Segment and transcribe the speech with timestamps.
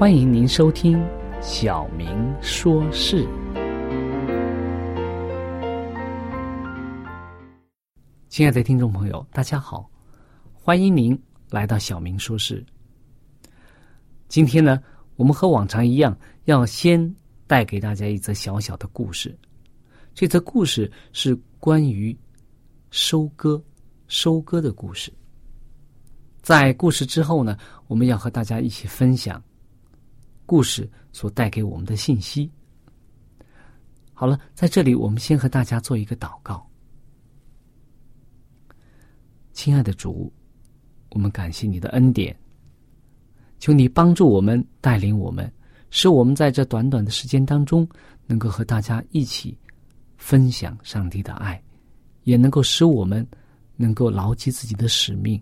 [0.00, 0.98] 欢迎您收听
[1.42, 3.22] 《小明说事》。
[8.30, 9.90] 亲爱的听众朋友，大家好，
[10.54, 12.64] 欢迎您来到《小明说事》。
[14.26, 14.82] 今天呢，
[15.16, 17.14] 我们和往常一样，要先
[17.46, 19.38] 带给大家一则小小的故事。
[20.14, 22.18] 这则故事是关于
[22.90, 23.62] 收割、
[24.08, 25.12] 收割的故事。
[26.40, 27.54] 在故事之后呢，
[27.86, 29.38] 我们要和大家一起分享。
[30.50, 32.50] 故事所带给我们的信息。
[34.12, 36.68] 好了，在这里，我们先和大家做一个祷告。
[39.52, 40.32] 亲爱的主，
[41.10, 42.36] 我们感谢你的恩典，
[43.60, 45.48] 求你帮助我们，带领我们，
[45.88, 47.88] 使我们在这短短的时间当中，
[48.26, 49.56] 能够和大家一起
[50.16, 51.62] 分享上帝的爱，
[52.24, 53.24] 也能够使我们
[53.76, 55.40] 能够牢记自己的使命，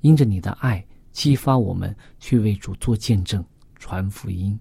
[0.00, 3.44] 因着你的爱，激发我们去为主做见证。
[3.86, 4.58] 传福音，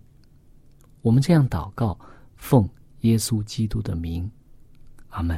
[1.01, 1.97] 我们这样祷告，
[2.35, 2.69] 奉
[2.99, 4.29] 耶稣基督的名，
[5.09, 5.35] 阿门。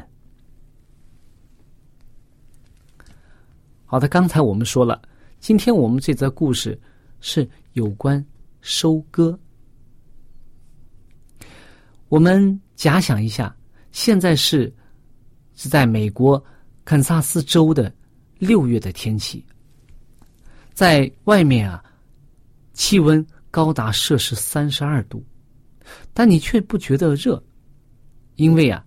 [3.86, 5.02] 好的，刚才我们说了，
[5.40, 6.78] 今天我们这则故事
[7.22, 8.24] 是有关
[8.59, 9.40] 收割。
[12.09, 13.56] 我们假想一下，
[13.94, 14.75] 现在是
[15.56, 16.44] 是在美国
[16.84, 17.90] 堪萨斯州的
[18.38, 19.46] 六月的天气，
[20.74, 21.81] 在外面啊，
[22.74, 23.25] 气温。
[23.57, 25.25] 高达摄氏三十二度，
[26.13, 27.44] 但你却不觉得热，
[28.35, 28.85] 因为啊，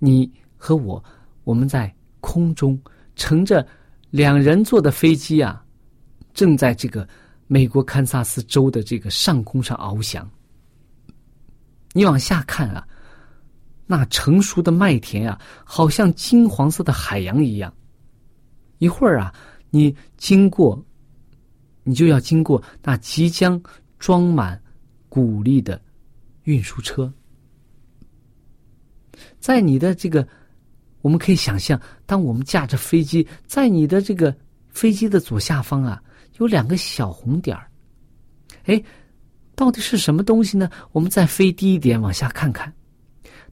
[0.00, 1.00] 你和我，
[1.44, 2.76] 我们在空中
[3.14, 3.64] 乘着
[4.10, 5.64] 两人坐的飞机啊，
[6.34, 7.08] 正在这个
[7.46, 10.28] 美国堪萨斯州的这个上空上翱翔。
[11.92, 12.84] 你往下看啊，
[13.86, 17.72] 那成熟的麦田啊，好像金黄色的海洋一样。
[18.78, 19.32] 一会儿啊，
[19.70, 20.84] 你经过。
[21.88, 23.58] 你就要经过那即将
[23.98, 24.62] 装满
[25.08, 25.80] 谷粒的
[26.42, 27.10] 运输车，
[29.40, 30.28] 在你的这个，
[31.00, 34.36] 我们可以想象，当我们驾着飞机，在你的这个
[34.68, 36.02] 飞机的左下方啊，
[36.36, 37.70] 有两个小红点儿。
[38.64, 38.84] 哎，
[39.54, 40.68] 到底是什么东西呢？
[40.92, 42.70] 我们再飞低一点，往下看看，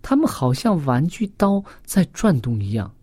[0.03, 2.95] 它们好像玩具刀在转动一样。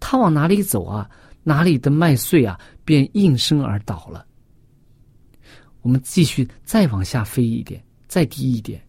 [0.00, 1.08] 它往哪里走啊？
[1.42, 4.26] 哪里的麦穗啊，便应声而倒了。
[5.82, 8.82] 我们继续再往下飞一点，再低一点，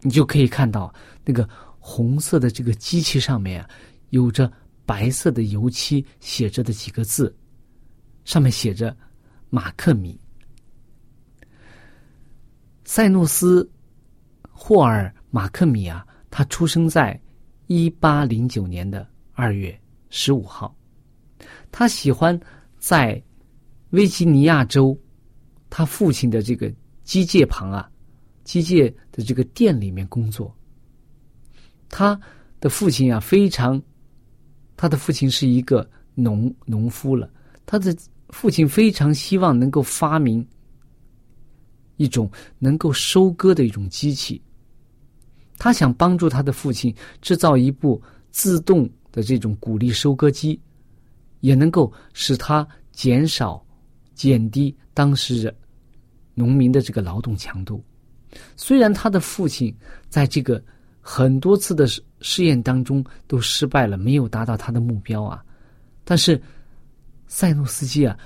[0.00, 0.92] 你就可以看到
[1.24, 1.48] 那个
[1.78, 3.70] 红色的这个机器上面啊，
[4.10, 4.52] 有着
[4.84, 7.34] 白色的油漆写着的几个字，
[8.24, 8.96] 上面写着
[9.48, 10.18] “马克米”。
[12.84, 13.62] 塞诺斯·
[14.50, 17.18] 霍尔·马克米啊，他出生在
[17.68, 19.78] 一八零九年的二月。
[20.14, 20.76] 十五号。
[21.70, 22.38] 他喜欢
[22.78, 23.22] 在
[23.90, 24.98] 维吉尼亚州
[25.68, 26.72] 他父亲的这个
[27.04, 27.90] 机械旁啊，
[28.44, 30.54] 机械的这个店里面工作。
[31.88, 32.18] 他
[32.60, 33.80] 的父亲啊，非常，
[34.76, 37.30] 他的父亲是一个农农夫了。
[37.66, 37.94] 他的
[38.30, 40.46] 父亲非常希望能够发明
[41.96, 44.40] 一种能够收割的一种机器。
[45.58, 48.00] 他想帮助他的父亲制造一部
[48.30, 50.58] 自动的这种谷粒收割机。
[51.42, 53.62] 也能够使他减少、
[54.14, 55.54] 减低当时人
[56.34, 57.84] 农民的这个劳动强度。
[58.56, 59.76] 虽然他的父亲
[60.08, 60.62] 在这个
[61.00, 65.44] 很多次的试试验当中都失败了，没有达到他的目标啊，
[66.04, 66.40] 但是
[67.26, 68.16] 塞诺斯基啊，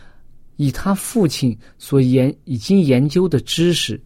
[0.57, 4.01] 以他父亲所研已经研究的知识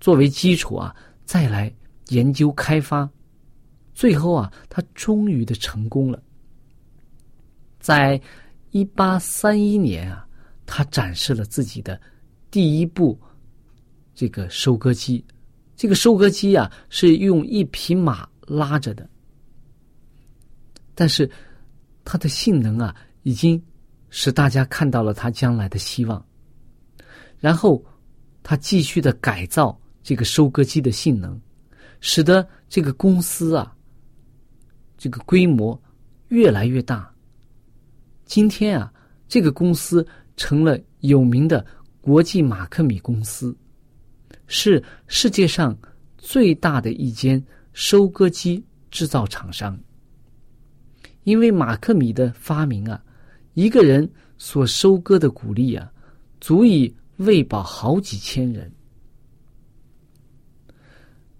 [0.00, 0.94] 作为基础啊，
[1.24, 1.74] 再来
[2.08, 3.10] 研究开发，
[3.92, 6.22] 最后啊，他终于的成功了。
[7.78, 8.20] 在
[8.70, 10.26] 一八三一年啊，
[10.66, 12.00] 他展示了自己的
[12.50, 13.18] 第一部
[14.14, 15.24] 这个收割机。
[15.76, 19.08] 这个收割机啊，是用一匹马拉着的，
[20.94, 21.30] 但是
[22.04, 23.62] 它的性能啊，已经
[24.10, 26.24] 使大家看到了它将来的希望。
[27.38, 27.80] 然后
[28.42, 31.40] 他继续的改造这个收割机的性能，
[32.00, 33.72] 使得这个公司啊，
[34.96, 35.80] 这个规模
[36.28, 37.08] 越来越大。
[38.28, 38.92] 今天啊，
[39.26, 41.64] 这个公司成了有名的
[42.02, 43.56] 国际马克米公司，
[44.46, 45.76] 是世界上
[46.18, 47.42] 最大的一间
[47.72, 49.76] 收割机制造厂商。
[51.24, 53.02] 因为马克米的发明啊，
[53.54, 55.90] 一个人所收割的谷粒啊，
[56.38, 58.70] 足以喂饱好几千人。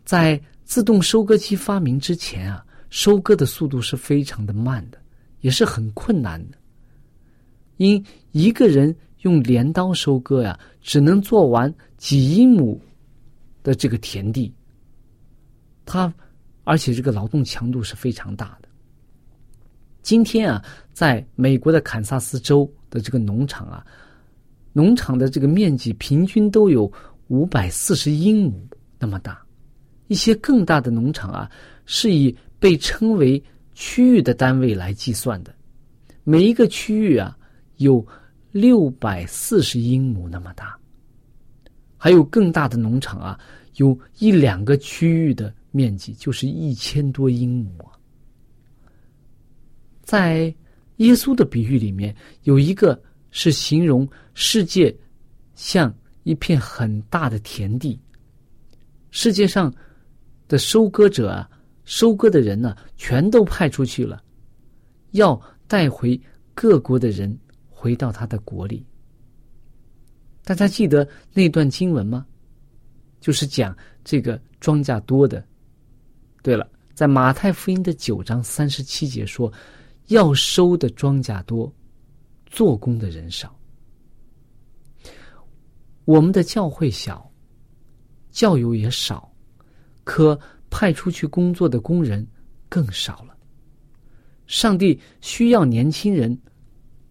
[0.07, 4.99] 在自动收割机发明之前啊，收割的速度是非常的慢的，
[5.43, 6.58] 也是很困难的。
[7.79, 12.81] 因一个人用镰刀收割呀，只能做完几英亩
[13.63, 14.53] 的这个田地。
[15.85, 16.13] 他
[16.65, 18.69] 而且这个劳动强度是非常大的。
[20.03, 23.87] 今天啊，在美国的堪萨斯州的这个农场啊，
[24.73, 26.91] 农场的这个面积平均都有
[27.29, 29.41] 五百四十英亩那么大。
[30.09, 31.51] 一些更大的农场啊，
[31.87, 33.43] 是以被称为
[33.73, 35.55] 区域的单位来计算的，
[36.25, 37.37] 每一个区域啊。
[37.79, 38.07] 有
[38.53, 40.79] 六百四十英亩那么大，
[41.97, 43.39] 还有更大的农场啊，
[43.77, 47.89] 有一两个区域的面积就是一千多英亩。
[50.03, 50.55] 在
[50.97, 52.15] 耶稣的比喻里面，
[52.45, 54.95] 有一个是形容世界
[55.55, 55.95] 像
[56.25, 58.01] 一片很大的田地，
[59.11, 59.73] 世界上
[60.49, 61.49] 的收割者啊，
[61.85, 64.23] 收割的人呢，全都派出去了，
[65.13, 66.21] 要带回
[66.55, 67.39] 各国的人。
[67.81, 68.85] 回到他的国里，
[70.43, 72.27] 大家记得那段经文吗？
[73.21, 75.47] 就是讲这个庄稼多的。
[76.43, 79.53] 对了，在马太福音的九章三十七节说，
[80.09, 81.73] 要收的庄稼多，
[82.47, 83.57] 做工的人少。
[86.05, 87.31] 我们的教会小，
[88.33, 89.33] 教友也少，
[90.03, 90.37] 可
[90.69, 92.27] 派出去工作的工人
[92.69, 93.37] 更少了。
[94.49, 96.37] 上帝需要年轻人，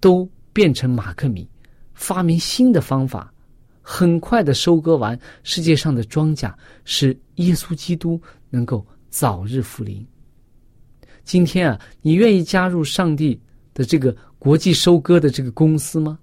[0.02, 0.30] 都。
[0.58, 1.48] 变成马克米，
[1.94, 3.32] 发明新的方法，
[3.80, 6.52] 很快的收割完世界上的庄稼，
[6.84, 10.04] 使耶稣基督能够早日复临。
[11.24, 13.40] 今天啊，你愿意加入上帝
[13.76, 16.18] 的这个国际收割的这个公司吗？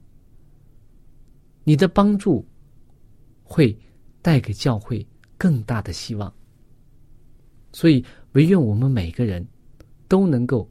[1.62, 2.44] 你的帮助
[3.44, 3.78] 会
[4.20, 5.06] 带给教会
[5.38, 6.34] 更大的希望。
[7.70, 9.46] 所以，唯愿我们每个人
[10.08, 10.68] 都能够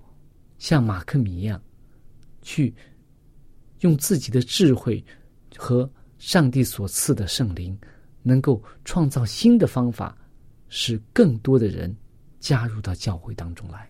[0.58, 1.64] 像马克米一样
[2.42, 2.76] 去。
[3.84, 5.04] 用自己的智慧
[5.56, 7.78] 和上帝所赐的圣灵，
[8.22, 10.18] 能够创造新的方法，
[10.70, 11.96] 使更多的人
[12.40, 13.90] 加入到教会当中来。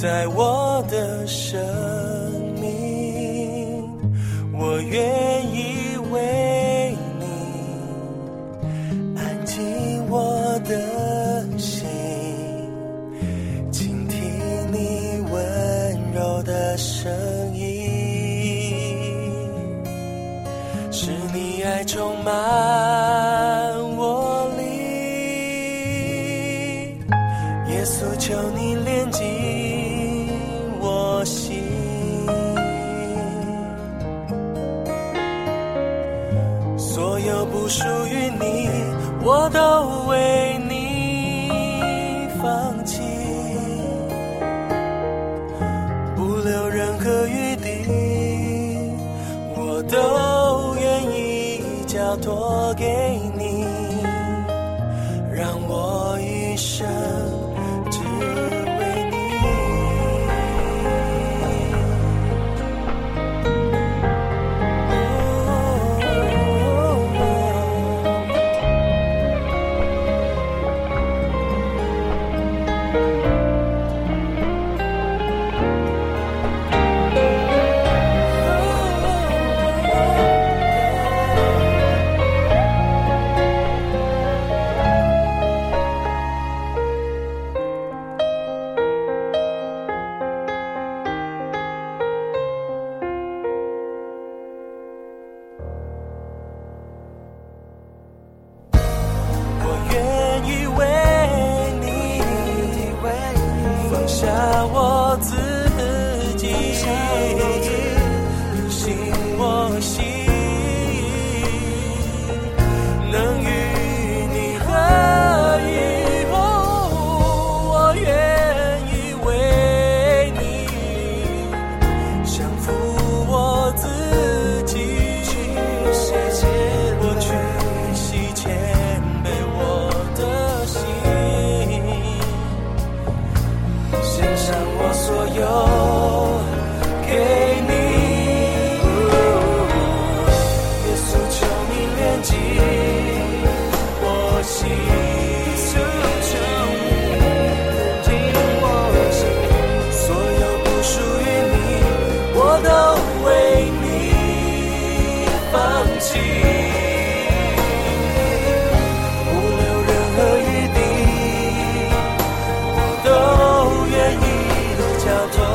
[0.00, 1.60] 在我的生
[2.58, 3.86] 命，
[4.50, 5.19] 我愿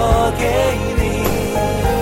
[0.08, 0.46] 我给
[1.00, 1.95] 你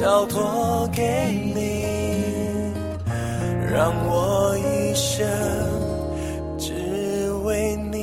[0.00, 1.02] 交托给
[1.56, 1.82] 你
[3.68, 5.26] 让我一生
[6.56, 6.72] 只
[7.44, 7.98] 为你。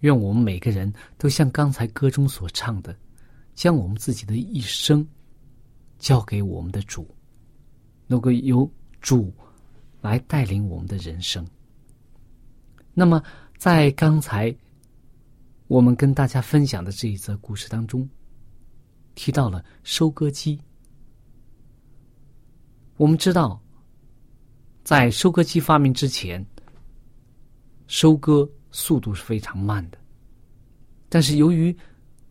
[0.00, 2.94] 愿我们每个人都像刚才歌中所唱的
[3.54, 5.06] 将我们自己的一生
[5.98, 7.08] 交给我们的主
[8.06, 9.32] 能够有主
[10.02, 11.46] 来带领我们的人生。
[12.92, 13.22] 那么
[13.56, 14.54] 在刚才
[15.68, 18.06] 我们跟大家分享的这一则故事当中
[19.14, 20.60] 提到了收割机。
[22.96, 23.58] 我们知道
[24.84, 26.44] 在收割机发明之前
[27.86, 29.98] 收割速度是非常慢的。
[31.08, 31.74] 但是由于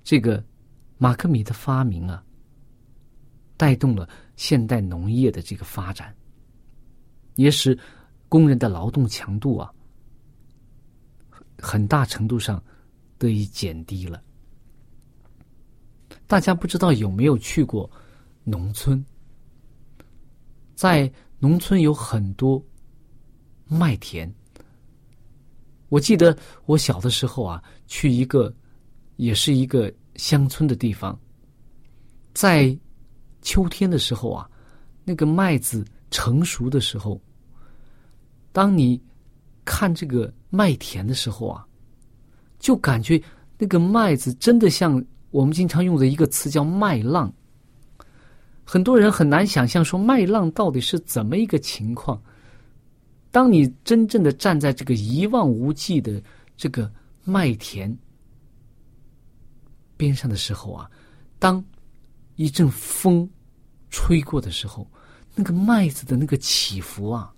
[0.03, 0.43] 这个
[0.97, 2.23] 马克米的发明啊
[3.55, 6.13] 带动了现代农业的这个发展
[7.35, 7.77] 也使
[8.29, 9.71] 工人的劳动强度啊，
[11.57, 12.63] 很大程度上
[13.17, 14.21] 得以减低了。
[16.27, 17.89] 大家不知道有没有去过
[18.43, 19.03] 农村？
[20.75, 22.63] 在农村有很多
[23.65, 24.33] 麦田。
[25.89, 28.53] 我记得我小的时候啊，去一个
[29.17, 31.19] 也是一个乡村的地方，
[32.33, 32.77] 在
[33.41, 34.49] 秋天的时候啊，
[35.03, 37.19] 那个麦子成熟的时候，
[38.51, 39.01] 当你
[39.65, 41.65] 看这个麦田的时候啊，
[42.59, 43.21] 就感觉
[43.57, 47.33] 那个麦子真的像我们经常用的一个词叫麦浪。
[48.63, 52.21] 很多人很难想象说麦浪到底是怎么一个情况。
[53.31, 56.21] 当你真正的站在这个一望无际的
[56.57, 56.91] 这个
[57.23, 57.97] 麦田
[59.95, 60.91] 边上的时候啊，
[61.39, 61.63] 当
[62.35, 63.29] 一阵风
[63.89, 64.85] 吹过的时候，
[65.35, 67.33] 那个麦子的那个起伏啊，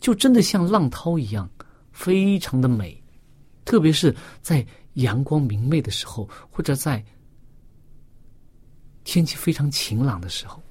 [0.00, 1.48] 就真的像浪涛一样，
[1.92, 3.02] 非常的美。
[3.64, 7.04] 特别是在阳光明媚的时候，或者在。
[9.04, 10.62] 天气非常晴朗的时候，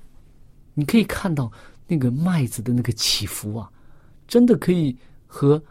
[0.74, 1.52] 你可以看到
[1.86, 3.70] 那个麦子的那个起伏啊，
[4.26, 5.62] 真的可以和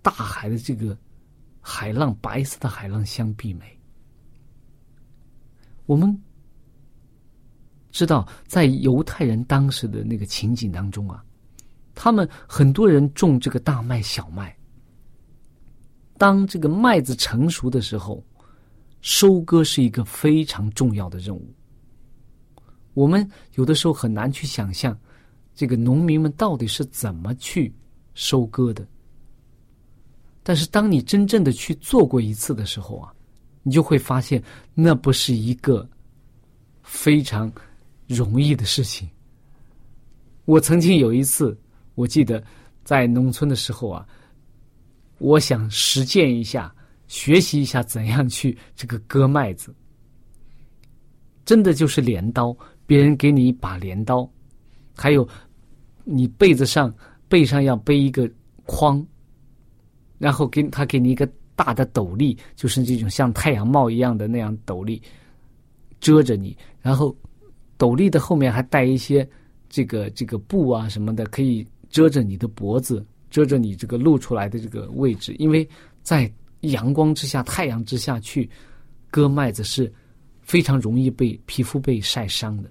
[0.00, 0.96] 大海的这个
[1.60, 3.78] 海浪、白色的海浪相媲美。
[5.84, 6.18] 我们
[7.96, 11.24] 知道，在犹太人当时的那个情景当中啊，
[11.94, 14.54] 他们很多人种这个大麦、小麦。
[16.18, 18.22] 当这个麦子成熟的时候，
[19.00, 21.50] 收割是一个非常重要的任务。
[22.92, 24.94] 我们有的时候很难去想象，
[25.54, 27.74] 这个农民们到底是怎么去
[28.12, 28.86] 收割的。
[30.42, 33.10] 但是，当你真正的去做过一次的时候啊，
[33.62, 34.42] 你就会发现，
[34.74, 35.88] 那不是一个
[36.82, 37.50] 非常
[38.06, 39.08] 容易的事情。
[40.44, 41.58] 我曾经有一次，
[41.94, 42.42] 我记得
[42.84, 44.06] 在农村的时候啊，
[45.18, 46.72] 我想实践一下，
[47.08, 49.74] 学习一下怎样去这个割麦子，
[51.44, 52.56] 真的就是镰刀。
[52.86, 54.30] 别人给你一把镰刀，
[54.94, 55.28] 还有
[56.04, 56.94] 你被子上
[57.28, 58.30] 背上要背一个
[58.64, 59.04] 筐，
[60.18, 65.02] 然后给他给你一个大的斗笠，就是这种像太阳帽一样的那样斗笠，
[65.98, 66.56] 遮着你。
[66.80, 67.12] 然后
[67.78, 69.28] 斗笠的后面还带一些
[69.68, 75.34] 这个这个布啊什么的，可以遮着你的脖子，遮着你这个露出来的这个位置。
[75.38, 75.68] 因为
[76.02, 78.48] 在阳光之下、太阳之下去
[79.10, 79.92] 割麦子是
[80.40, 82.70] 非常容易被皮肤被晒伤的。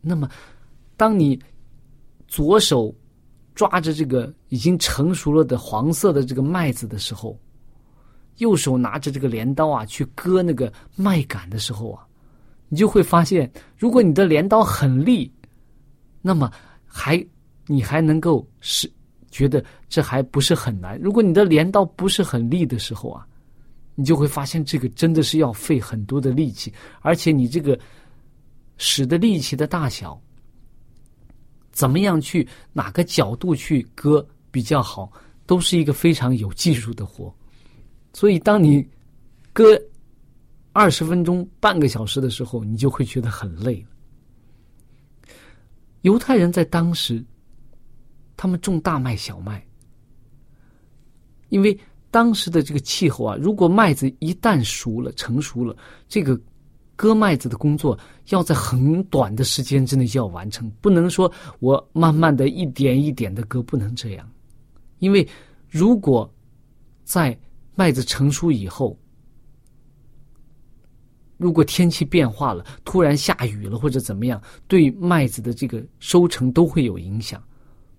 [0.00, 0.28] 那么，
[0.96, 1.38] 当你
[2.26, 2.94] 左手
[3.54, 7.38] 抓着这个已经成熟了的黄色的这个麦子的时候，
[8.38, 12.06] 右手拿着这个镰刀啊去割那个麦秆的时候啊，
[12.68, 15.32] 你就会发现，如果你的镰刀很利，
[16.22, 16.50] 那么
[16.84, 17.24] 还
[17.66, 18.90] 你还能够是
[19.30, 23.26] 觉得这还不是很难；如果你的镰刀不是很利的时候啊，
[23.94, 27.78] 你就会发现这个真的是要费很多的力气，而且你这个。
[28.80, 30.16] 使的力气的大小，
[31.72, 35.10] 怎么样去哪个角度去割比较好，
[35.46, 37.34] 都是一个非常有技术的活。
[38.12, 38.88] 所以，当你
[39.52, 39.76] 割
[40.78, 45.28] 二十分钟、半个小时的时候，你就会觉得很累了。
[46.02, 47.24] 犹太人在当时，
[48.36, 49.66] 他们种大麦、小麦，
[51.48, 51.76] 因为
[52.12, 55.76] 当时的这个气候啊，如果麦子一旦熟了、成熟了，
[56.08, 56.40] 这个。
[57.00, 57.96] 割麦子的工作
[58.30, 64.28] 要在很短的时间之内就要完成，不能说我慢慢的一点一点的割，不能这样，
[64.98, 65.24] 因为
[65.68, 66.28] 如果
[67.04, 67.38] 在
[67.76, 68.98] 麦子成熟以后，
[71.38, 77.42] 如果天气变化了，突然下雨了或者怎么样，对麦子的这个收成都会有影响，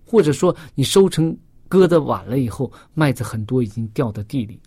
[0.06, 1.36] 或者说你收成
[1.68, 4.60] 割的晚了以后，麦子很多已经掉到地里，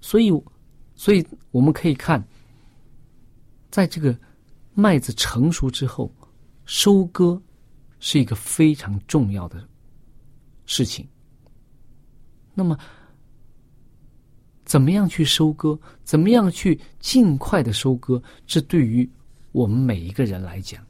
[0.00, 0.30] 所以，
[0.94, 2.24] 所以我们可以看。
[3.70, 4.18] 在这个
[4.74, 6.12] 麦子成熟之后，
[6.64, 7.40] 收割
[8.00, 9.64] 是一个非常重要的
[10.66, 11.06] 事情。
[12.52, 12.76] 那么，
[14.70, 15.76] 怎么样去收割？
[16.04, 18.22] 怎么样去尽快的收割？
[18.46, 19.10] 这对于
[19.50, 20.80] 我们每一个人来讲，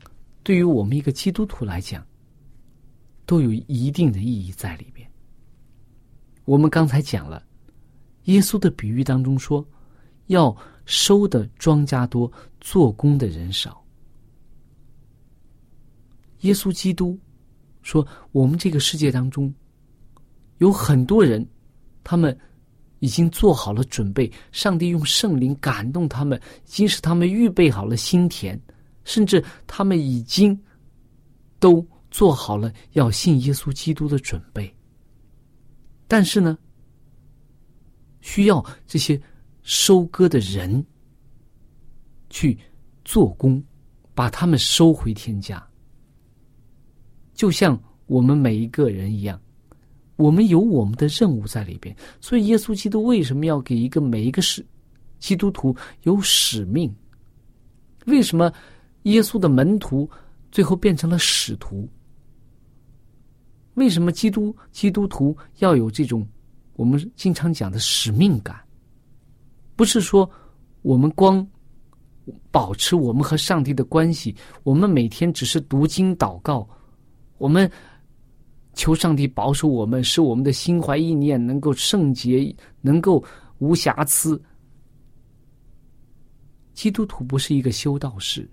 [0.42, 2.06] 对于我们一个基督徒来讲，
[3.24, 5.10] 都有一定的意义在里边。
[6.44, 7.42] 我们刚才讲了，
[8.24, 9.66] 耶稣的比喻当中说，
[10.26, 13.82] 要收的庄稼多，做工的人少。
[16.40, 17.18] 耶稣基督
[17.80, 19.50] 说，我们这个世界当中
[20.58, 21.48] 有很多人，
[22.04, 22.38] 他们
[23.00, 28.58] 已经做好了准备，上帝用圣灵感动他们，已经使他们预备好了心田，
[29.04, 30.58] 甚至他们已经
[31.58, 34.72] 都做好了要信耶稣基督的准备。
[36.06, 36.56] 但是呢，
[38.20, 39.20] 需要这些
[39.62, 40.84] 收割的人
[42.28, 42.58] 去
[43.04, 43.62] 做工，
[44.14, 45.64] 把他们收回天家。
[47.32, 49.40] 就像我们每一个人一样，
[50.20, 51.96] 我们有我们的任务在里边。
[52.20, 54.64] 所以，耶稣基督为什么要给一个每一个使
[55.18, 56.94] 基督徒有使命？
[58.06, 58.52] 为什么
[59.04, 60.08] 耶稣的门徒
[60.52, 61.88] 最后变成了使徒？
[63.74, 66.26] 为什么基督基督徒要有这种
[66.74, 68.60] 我们经常讲的使命感？
[69.74, 70.30] 不是说
[70.82, 71.46] 我们光
[72.50, 76.68] 保持我们和上帝的关系，我们每天只是读经祷告。
[77.38, 77.70] 我们
[78.80, 83.22] 求上帝保守我们，使我们的心怀意念能够圣洁，能够
[83.58, 84.42] 无瑕疵。
[86.72, 88.48] 基督徒不是一个修道士，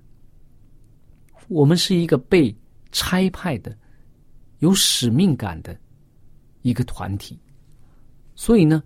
[1.47, 2.53] 我们是一个被
[2.91, 3.73] 差派的、
[4.59, 5.79] 有使命感的
[6.61, 7.39] 一个团体。
[8.35, 8.83] 所以呢，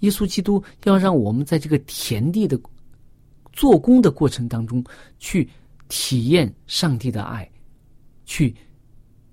[0.00, 2.60] 耶稣基督要让我们在这个田地的
[3.54, 4.84] 做工的过程当中，
[5.18, 5.48] 去
[5.88, 7.50] 体验上帝的爱，
[8.26, 8.54] 去。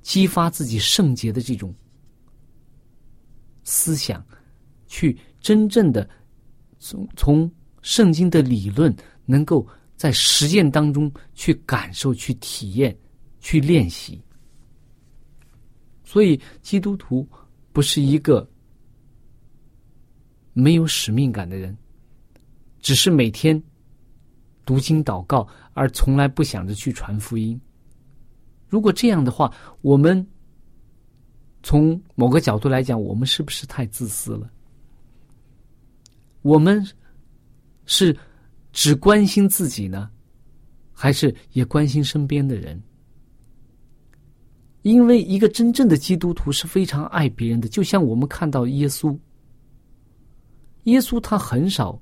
[0.05, 1.73] 激发自己圣洁的这种
[3.63, 4.23] 思想，
[4.85, 6.07] 去真正的
[6.77, 12.95] 从从圣经的理论，能够在实践当中去感受、去体验、
[13.39, 14.21] 去练习。
[16.03, 17.27] 所以，基督徒
[17.73, 18.47] 不是一个
[20.53, 21.75] 没有使命感的人，
[22.79, 23.59] 只是每天
[24.67, 27.59] 读经祷告，而从来不想着去传福音。
[28.75, 29.49] 如果这样的话，
[29.81, 30.27] 我们
[31.63, 34.51] 从某个角度来讲，我们是不是太自私了？
[36.41, 36.85] 我们
[37.85, 38.13] 是
[38.73, 40.09] 只关心自己呢，
[40.91, 42.83] 还是也关心身边的人？
[44.81, 49.17] 因为一个真正的基督徒是非常爱别人的，就像我们看到耶稣，
[50.83, 51.97] 耶稣他很少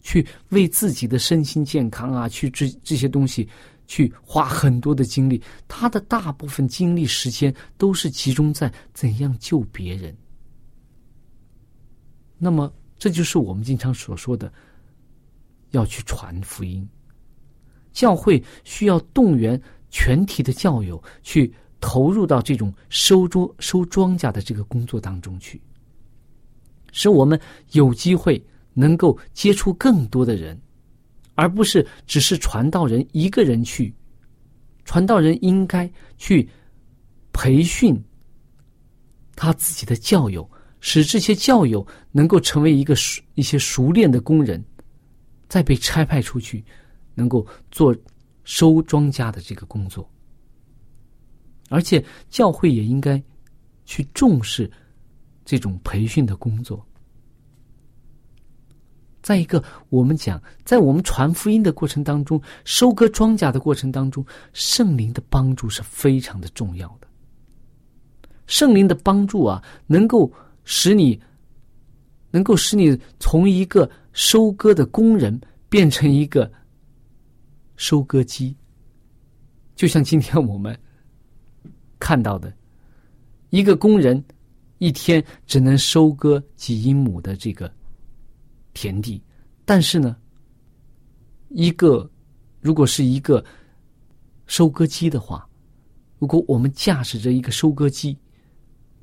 [0.00, 3.46] 去为自己的身心健康啊，去这这些东西。
[3.90, 10.16] 去花很多的精力，他的大部分精力时间都是集中在怎样救别人。
[12.38, 14.52] 那么，这就是我们经常所说的，
[15.72, 16.88] 要去传福音。
[17.92, 25.60] 教会需要动员全体的教友去投入到这种收庄收庄稼的这个工作当中去，
[26.92, 27.38] 使我们
[27.72, 28.40] 有机会
[28.72, 30.56] 能够接触更多的人。
[31.40, 33.94] 而不是只是传道人一个人去，
[34.84, 36.46] 传道人应该去
[37.32, 37.98] 培训
[39.34, 40.46] 他自己的教友，
[40.80, 44.62] 使这些教友能够成为一个熟一些熟练的工人，
[45.48, 46.62] 再被差派出去，
[47.14, 47.96] 能够做
[48.44, 50.06] 收庄稼的这个工作。
[51.70, 53.22] 而且教会也应该
[53.86, 54.70] 去重视
[55.46, 56.86] 这种培训的工作。
[59.22, 67.06] 再一个，我们讲，在我们传福音的过程当中，收割庄稼的过程当中，圣灵的帮助是非常的重要的。
[68.46, 70.32] 圣灵的帮助啊，能够
[70.64, 71.20] 使你，
[72.30, 76.50] 能够使你从一个收割的工人变成一个
[77.76, 78.56] 收割机。
[79.76, 80.76] 就像今天我们
[81.98, 82.52] 看到的，
[83.50, 84.22] 一个工人
[84.78, 87.70] 一天只能收割几英亩的这个。
[88.72, 89.22] 田地，
[89.64, 90.16] 但是呢，
[91.48, 92.08] 一个
[92.60, 93.44] 如果是一个
[94.46, 95.48] 收割机的话，
[96.18, 98.16] 如果我们驾驶着一个收割机，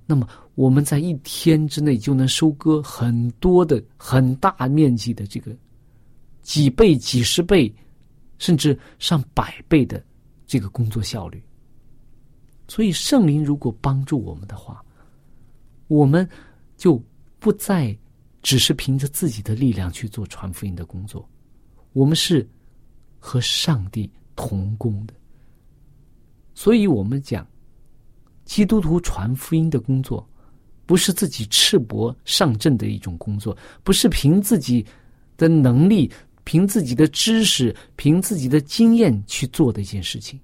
[0.06, 5.56] 那么我们在一天之内就能收割很多的很大面积的这个
[6.42, 7.74] 几倍、几十倍，
[8.38, 10.04] 甚至上百倍的
[10.46, 11.44] 这个工作效率。
[12.68, 14.84] 所以，圣灵如果帮助我们的话，
[15.88, 16.28] 我们
[16.76, 17.02] 就
[17.40, 17.98] 不再。
[18.44, 21.28] 只是凭着自己的力量去做传福音的工作，
[21.92, 22.48] 我们是
[23.20, 25.14] 和上帝同工的。
[26.54, 27.46] 所以，我们讲
[28.46, 30.28] 基督徒传福音的工作，
[30.86, 34.86] 不是自己赤膊上阵的一种工作，不是凭自己
[35.36, 36.10] 的能力、
[36.46, 40.40] 凭自己的知识、凭自己的经验去做的一件事情，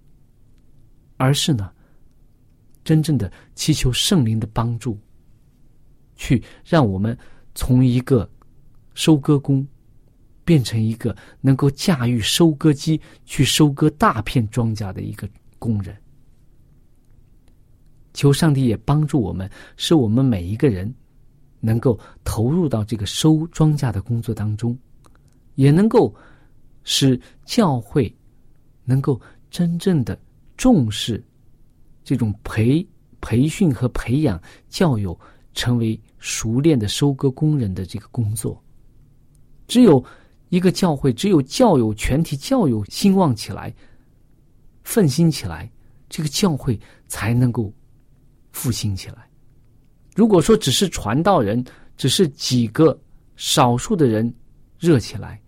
[1.17, 1.71] 而是呢，
[2.83, 4.99] 真正的祈求圣灵的帮助，
[6.15, 7.17] 去让我们。
[7.55, 8.29] 从一个
[8.93, 9.65] 收割工
[10.45, 15.95] 变成一个能够驾驭收割机去收割大片庄稼的一个工人。
[18.13, 20.93] 求上帝也帮助我们，使我们每一个人
[21.59, 24.77] 能够投入到这个收庄稼的工作当中，
[25.55, 26.13] 也能够
[26.83, 28.13] 使教会
[28.83, 30.19] 能够真正的
[30.57, 31.23] 重视
[32.03, 32.85] 这种培
[33.19, 34.39] 培训和培养
[34.69, 35.19] 教友
[35.53, 38.61] 成为熟练的收割工人的这个工作。
[39.67, 40.03] 只有
[40.49, 43.73] 一个教会，只有教友全体教友兴旺起来，
[44.83, 45.71] 奋兴起来，
[46.09, 47.73] 这个教会才能够。
[48.55, 49.27] 复兴起来。
[50.15, 51.65] 如果说只是传道人，
[51.97, 52.95] 只是几个
[53.35, 54.31] 少数的人
[54.77, 55.41] 热起来，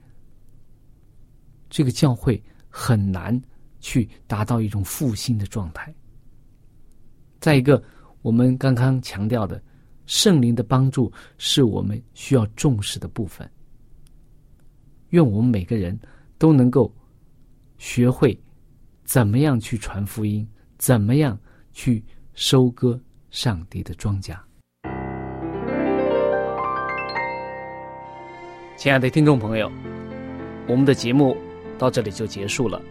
[1.69, 3.39] 这个教会很难
[3.79, 5.93] 去达到一种复兴的状态。
[7.39, 7.81] 再一个，
[8.23, 9.61] 我们刚刚强调的
[10.05, 13.49] 圣灵的帮助是我们需要重视的部分。
[15.09, 15.97] 愿我们每个人
[16.37, 16.93] 都能够
[17.77, 18.37] 学会
[19.03, 21.37] 怎么样去传福音，怎么样
[21.71, 22.03] 去。
[22.37, 24.35] 收割上帝的庄稼。
[28.75, 29.71] 亲爱的听众朋友，
[30.67, 31.33] 我们的节目
[31.77, 32.81] 到这里就结束了。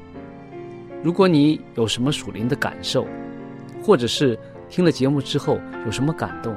[1.03, 3.07] 如果你有什么属灵的感受，
[3.83, 4.39] 或者是
[4.71, 6.57] 听了节目之后有什么感动，